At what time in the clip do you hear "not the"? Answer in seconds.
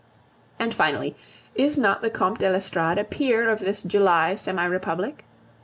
1.77-2.09